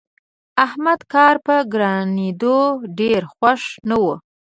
[0.65, 2.57] احمد کار په ګرانېدو
[2.99, 4.13] ډېر خوښ نه وو.